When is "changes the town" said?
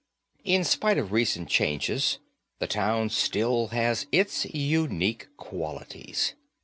1.47-3.11